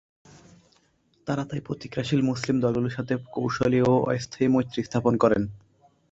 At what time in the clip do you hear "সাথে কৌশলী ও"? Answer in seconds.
2.97-3.93